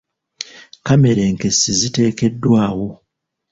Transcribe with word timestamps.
Kkamera 0.77 1.21
enkessi 1.29 1.69
ziteekeddwawo. 1.79 2.89